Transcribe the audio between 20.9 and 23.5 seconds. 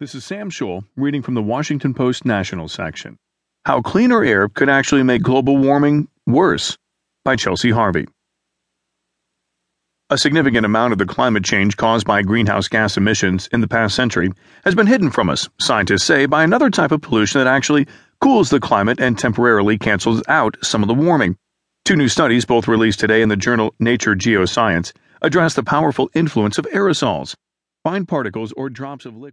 warming. Two new studies, both released today in the